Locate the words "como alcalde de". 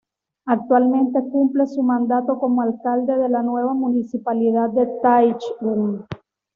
2.39-3.29